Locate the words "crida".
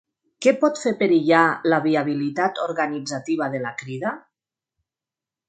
3.83-4.17